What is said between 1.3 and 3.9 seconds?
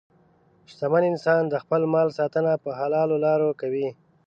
د خپل مال ساتنه په حلالو لارو کوي.